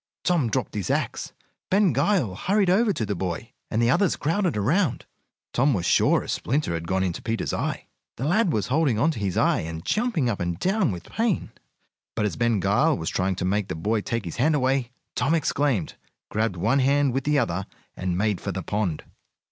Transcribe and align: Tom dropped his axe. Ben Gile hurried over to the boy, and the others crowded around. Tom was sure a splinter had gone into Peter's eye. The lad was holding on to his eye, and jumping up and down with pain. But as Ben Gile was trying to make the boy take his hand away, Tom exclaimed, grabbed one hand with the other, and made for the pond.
Tom 0.23 0.49
dropped 0.49 0.73
his 0.73 0.89
axe. 0.89 1.31
Ben 1.69 1.93
Gile 1.93 2.33
hurried 2.33 2.71
over 2.71 2.91
to 2.91 3.05
the 3.05 3.13
boy, 3.13 3.51
and 3.69 3.79
the 3.79 3.91
others 3.91 4.15
crowded 4.15 4.57
around. 4.57 5.05
Tom 5.53 5.75
was 5.75 5.85
sure 5.85 6.23
a 6.23 6.27
splinter 6.27 6.73
had 6.73 6.87
gone 6.87 7.03
into 7.03 7.21
Peter's 7.21 7.53
eye. 7.53 7.85
The 8.15 8.25
lad 8.25 8.51
was 8.51 8.69
holding 8.69 8.97
on 8.97 9.11
to 9.11 9.19
his 9.19 9.37
eye, 9.37 9.59
and 9.59 9.85
jumping 9.85 10.27
up 10.27 10.39
and 10.39 10.57
down 10.57 10.91
with 10.91 11.03
pain. 11.03 11.51
But 12.15 12.25
as 12.25 12.35
Ben 12.35 12.59
Gile 12.59 12.97
was 12.97 13.11
trying 13.11 13.35
to 13.35 13.45
make 13.45 13.67
the 13.67 13.75
boy 13.75 14.01
take 14.01 14.25
his 14.25 14.37
hand 14.37 14.55
away, 14.55 14.89
Tom 15.13 15.35
exclaimed, 15.35 15.93
grabbed 16.29 16.55
one 16.55 16.79
hand 16.79 17.13
with 17.13 17.23
the 17.23 17.37
other, 17.37 17.67
and 17.95 18.17
made 18.17 18.41
for 18.41 18.51
the 18.51 18.63
pond. 18.63 19.03